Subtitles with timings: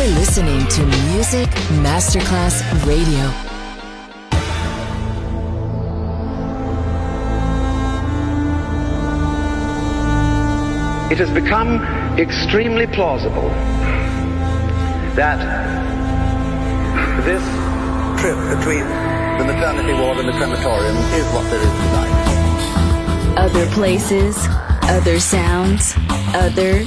[0.00, 1.50] You're listening to Music
[1.84, 3.26] Masterclass Radio.
[11.12, 11.84] It has become
[12.18, 13.50] extremely plausible
[15.16, 15.36] that
[17.26, 17.44] this
[18.22, 18.84] trip between
[19.36, 23.34] the maternity ward and the crematorium is what there is tonight.
[23.36, 24.38] Other places,
[24.84, 25.94] other sounds,
[26.32, 26.86] other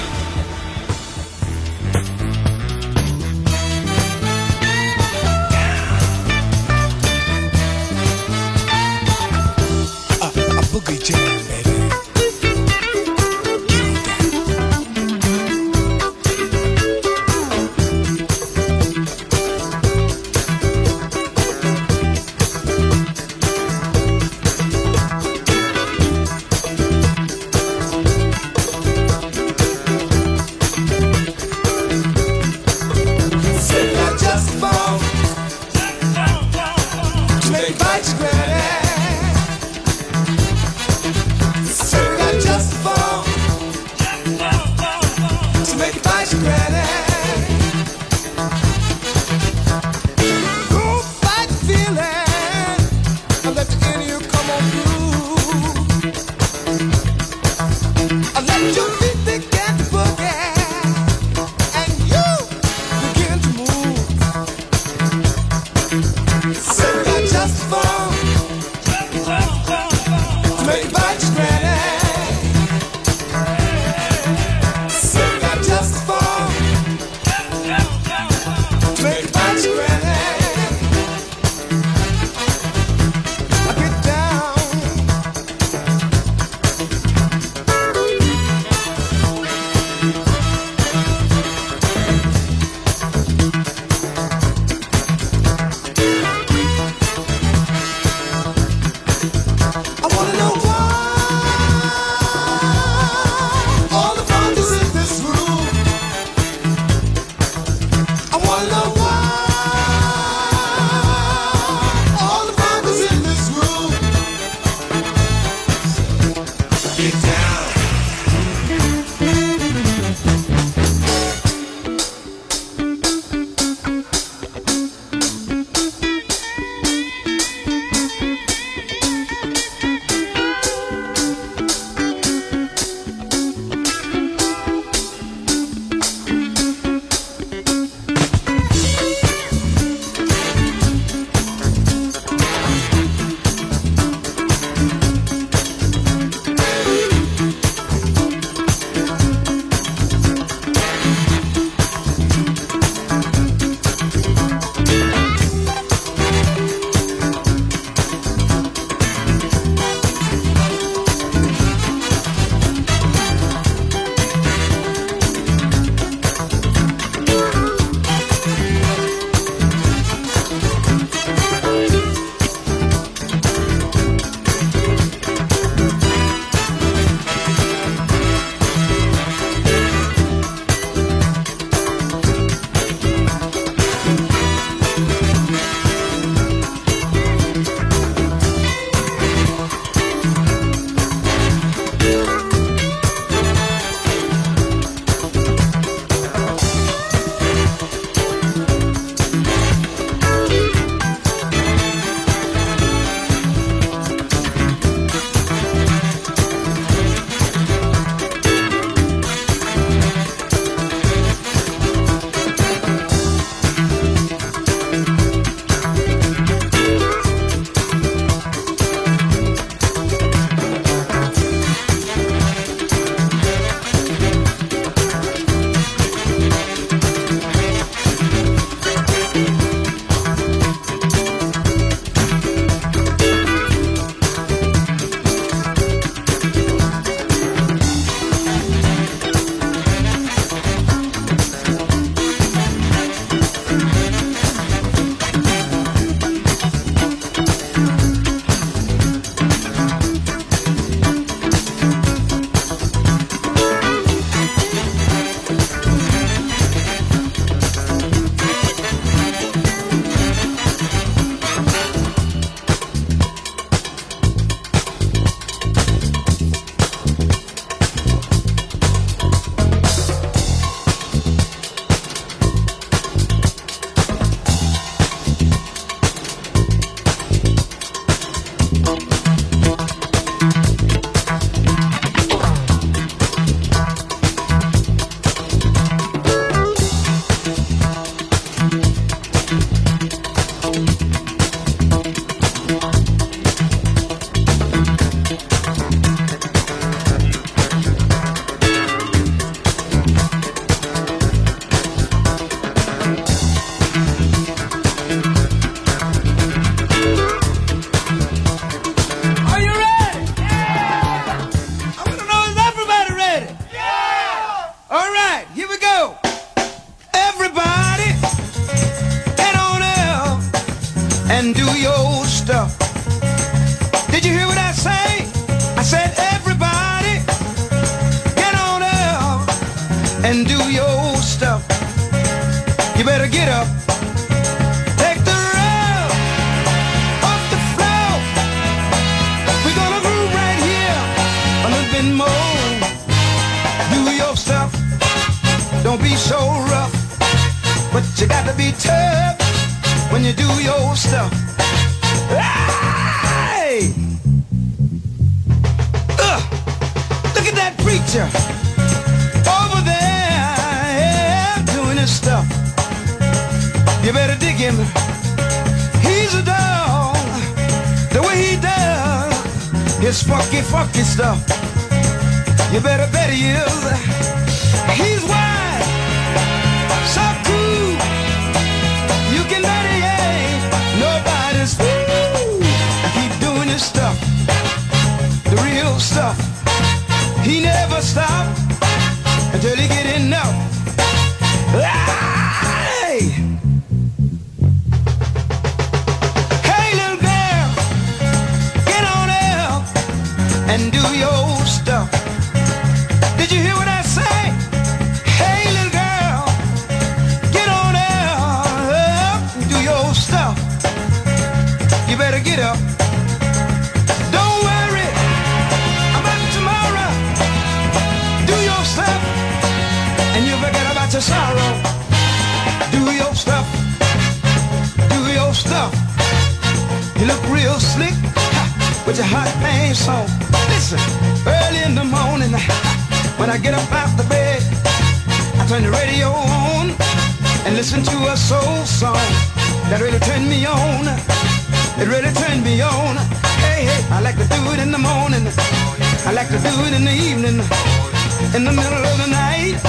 [448.53, 449.79] in the middle of the night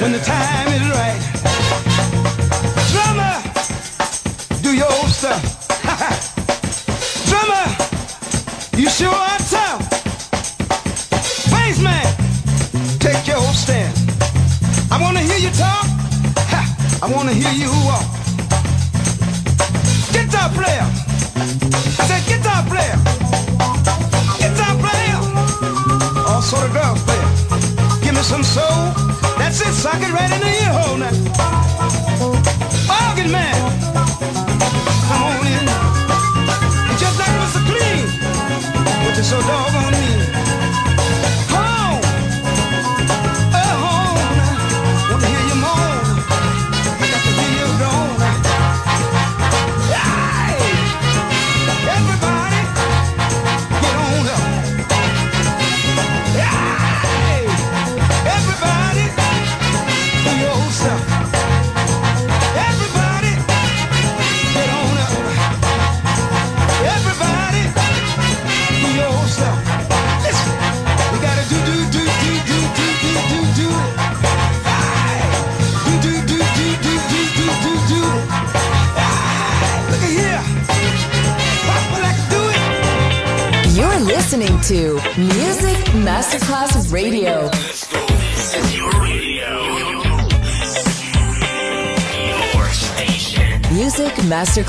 [0.00, 1.09] when the time is right.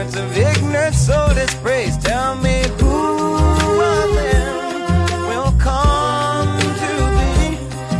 [0.00, 1.96] Remembrance of ignorance, so dispraise.
[1.98, 7.58] Tell me who of them will come to thee?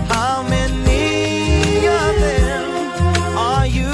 [0.08, 2.64] How many of them
[3.36, 3.92] are you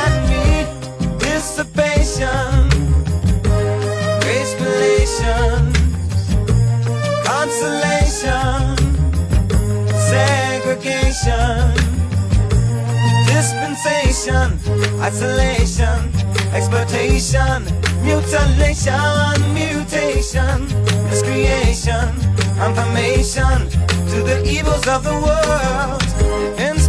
[0.00, 0.66] and me?
[1.18, 2.68] Dissipation,
[4.20, 4.54] grace
[7.24, 8.76] consolation,
[10.08, 11.74] segregation,
[13.26, 14.58] dispensation,
[15.00, 16.11] isolation,
[17.12, 17.64] exploitation,
[18.02, 20.64] mutilation, mutation,
[21.10, 22.08] miscreation,
[22.56, 23.68] confirmation
[24.08, 26.02] to the evils of the world,
[26.58, 26.80] and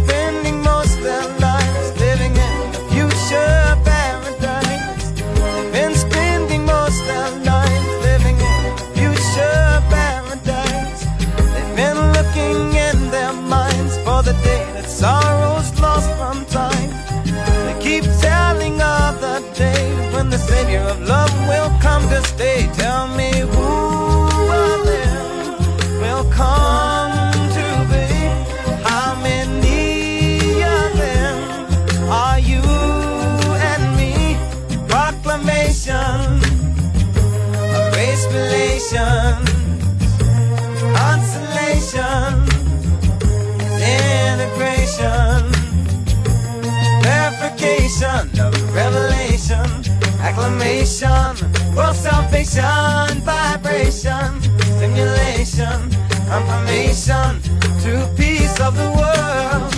[20.54, 22.68] Savior of love will come to stay.
[22.74, 23.72] Tell me who
[24.62, 28.06] of them will come to be?
[28.88, 31.36] How many of them
[32.08, 32.62] are you
[33.70, 34.12] and me?
[34.86, 36.20] Proclamation
[37.76, 38.24] of grace
[50.44, 54.42] acclamation, world salvation, vibration,
[54.76, 55.90] stimulation,
[56.28, 57.40] confirmation
[57.80, 59.74] to peace of the world.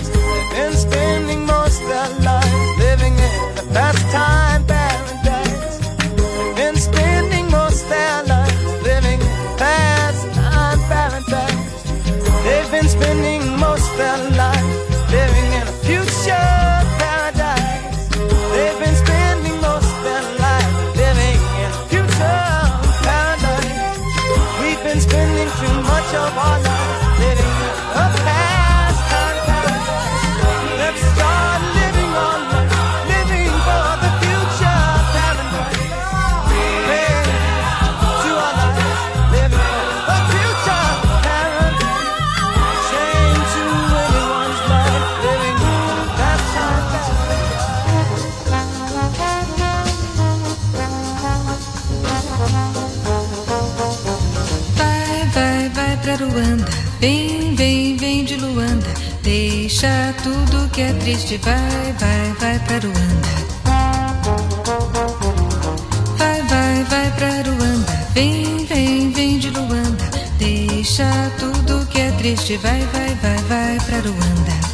[56.37, 56.69] Ruanda.
[56.99, 58.85] Vem, vem, vem de Luanda.
[59.23, 61.37] Deixa tudo que é triste.
[61.37, 63.27] Vai, vai, vai pra Ruanda.
[66.15, 67.91] Vai, vai, vai pra Ruanda.
[68.13, 70.03] Vem, vem, vem de Luanda.
[70.37, 72.55] Deixa tudo que é triste.
[72.57, 74.66] Vai, vai, vai, vai pra Ruanda.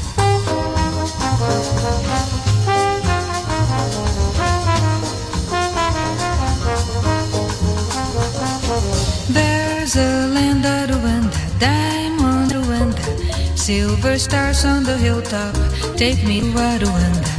[13.63, 15.55] Silver stars on the hilltop.
[15.95, 16.47] Take me to
[16.83, 17.31] Rwanda.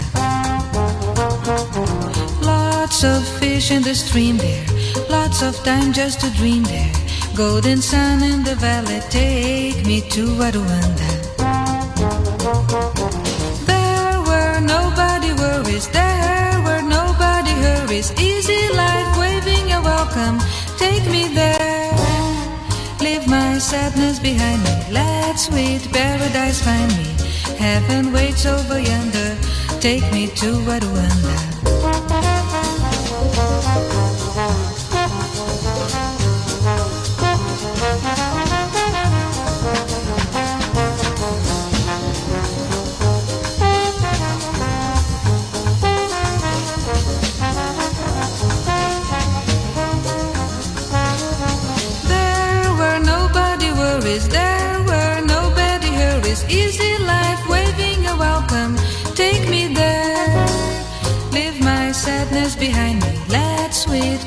[2.40, 4.66] Lots of fish in the stream there,
[5.10, 6.92] lots of time just to dream there.
[7.36, 11.10] Golden sun in the valley, take me to Rwanda.
[13.66, 18.08] There were nobody worries, there were nobody hurries.
[18.18, 20.38] Easy life, waving a welcome,
[23.74, 27.08] sadness behind me, let sweet paradise find me.
[27.58, 29.36] Heaven waits over yonder,
[29.80, 31.53] take me to Rwanda.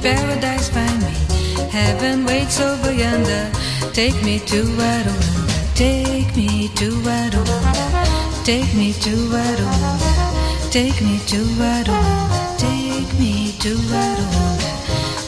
[0.08, 1.14] Paradise find me.
[1.70, 3.44] Heaven waits over yonder.
[4.00, 5.16] Take me to Rwanda.
[5.76, 7.44] Take me to Rwanda.
[8.50, 9.68] Take me to Rwanda.
[10.76, 11.98] Take me to Rwanda.
[12.64, 14.28] Take me to Rwanda.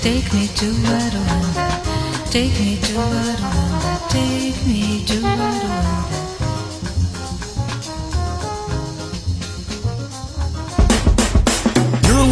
[0.06, 1.66] Take me to Rwanda.
[2.36, 3.50] Take me to Rwanda.
[4.10, 5.99] Take me to.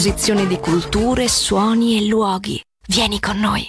[0.00, 2.58] composizione di culture, suoni e luoghi.
[2.88, 3.68] Vieni con noi.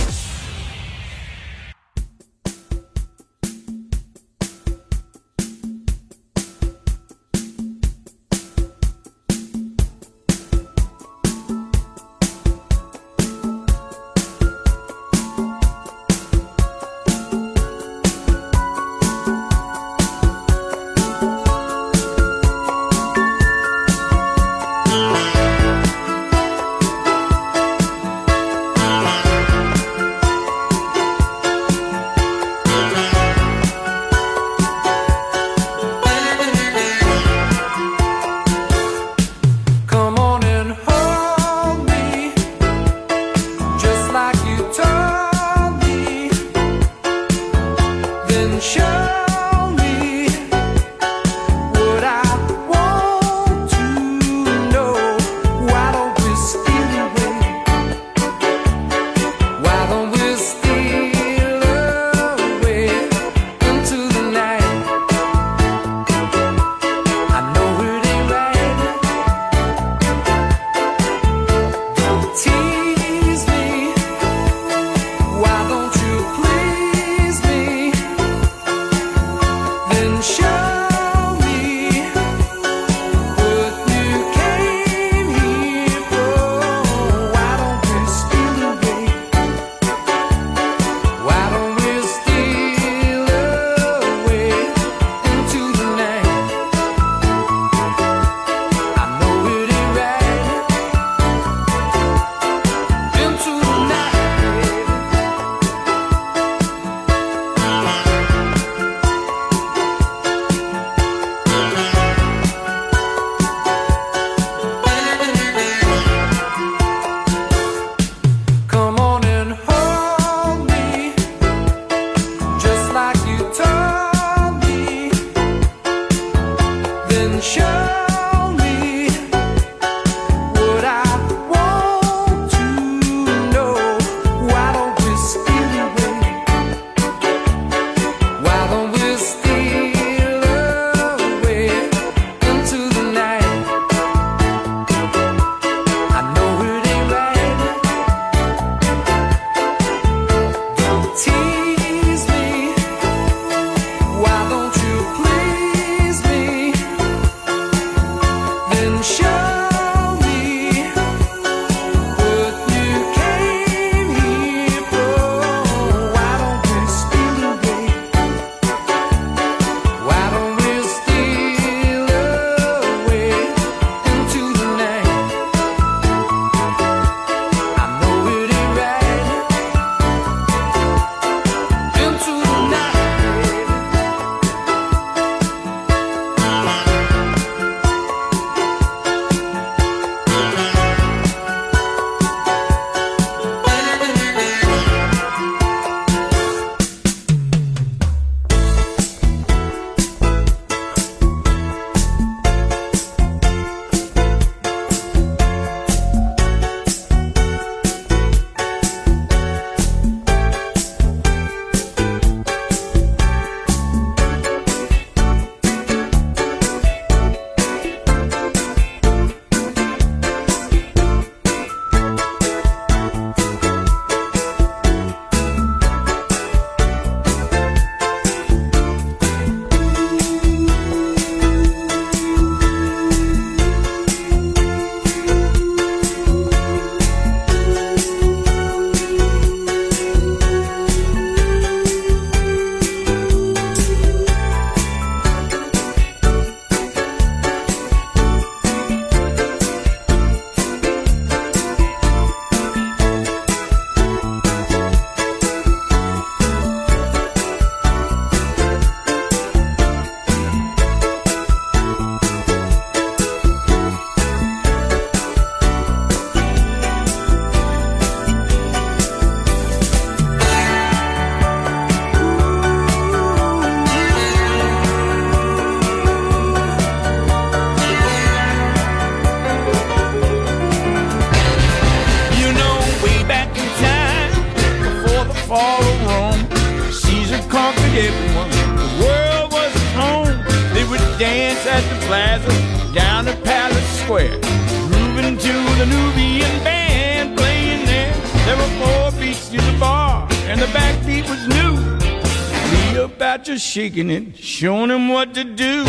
[303.21, 305.85] Cleopatra shaking it, showing him what to do.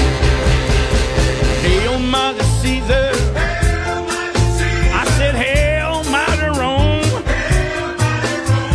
[1.63, 3.11] Hail, Mother Caesar.
[4.95, 5.35] I said,
[6.59, 7.03] Rome.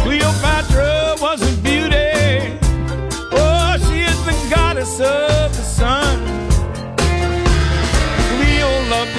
[0.04, 2.58] Cleopatra was a beauty.
[3.32, 6.18] Oh, she is the goddess of the sun.
[8.30, 9.12] Cleo loved.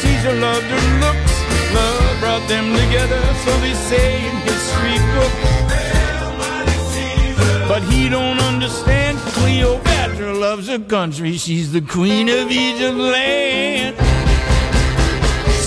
[0.00, 1.34] Caesar loved her looks.
[1.74, 5.61] Love brought them together, so they say in history books.
[7.68, 11.32] But he don't understand Cleopatra loves her country.
[11.38, 13.96] She's the queen of Egypt land.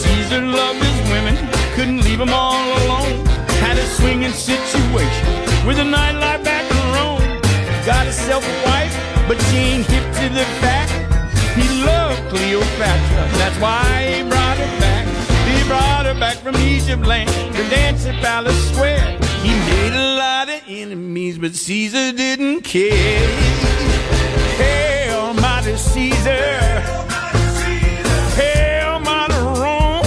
[0.02, 1.36] Caesar loved his women,
[1.76, 3.26] couldn't leave them all alone.
[3.66, 5.26] Had a swinging situation
[5.66, 7.42] with a nightlife back in Rome.
[7.86, 8.96] Got himself a wife,
[9.28, 10.92] but she ain't hip to the fact.
[11.56, 14.45] He loved Cleopatra, that's why he brought
[16.06, 19.18] brought back from Egypt land to dance at Palace Square.
[19.42, 23.28] He made a lot of enemies, but Caesar didn't care.
[24.58, 26.82] Hail, mighty Caesar.
[28.36, 30.04] Hail, mighty Rome.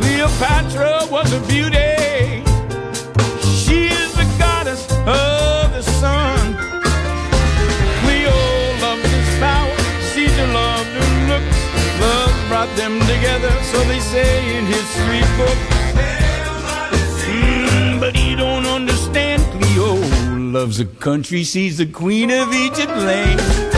[0.00, 0.97] Cleopatra
[13.18, 15.78] together, so they say in history books.
[17.26, 19.94] Mm, but he don't understand Cleo
[20.52, 21.42] loves the country.
[21.42, 23.77] She's the queen of Egypt land.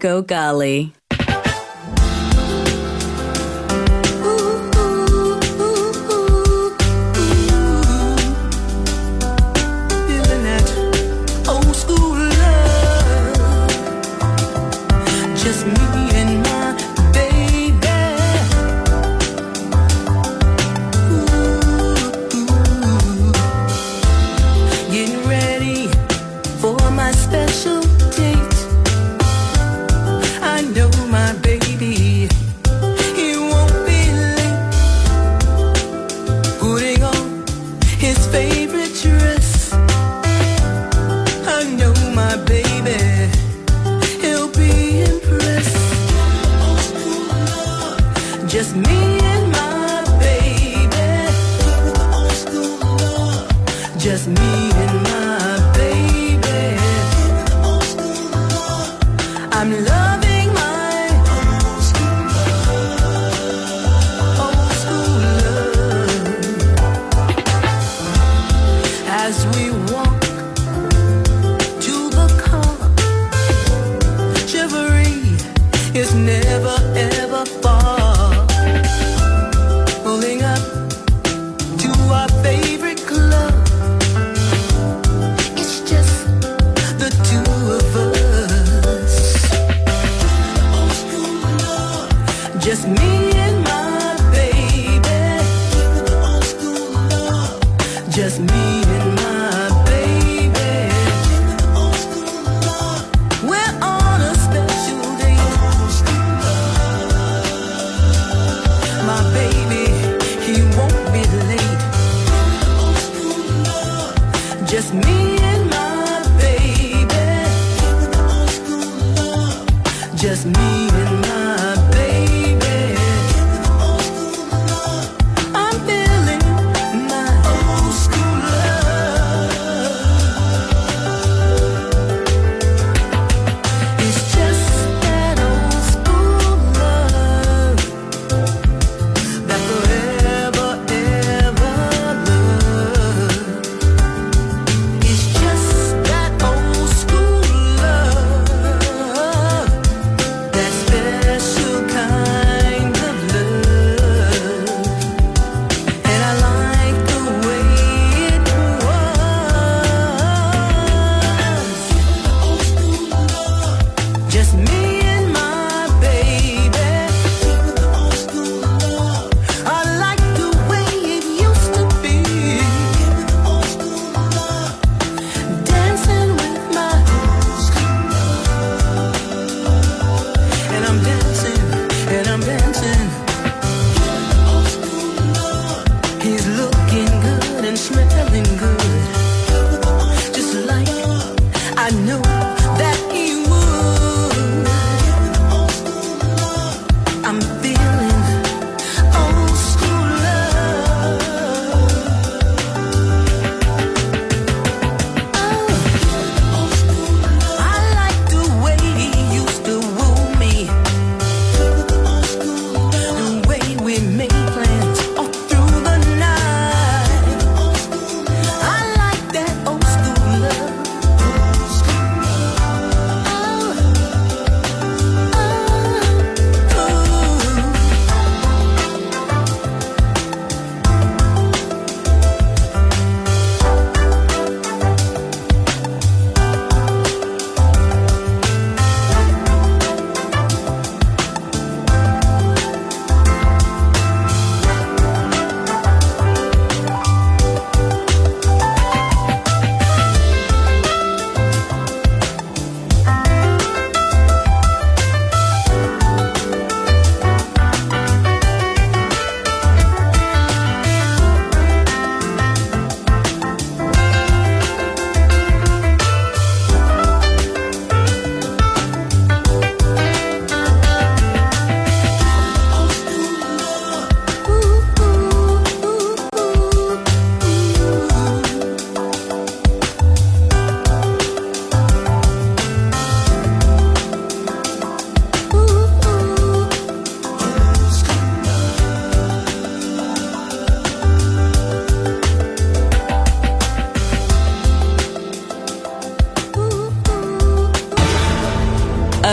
[0.00, 0.99] Marco Gally.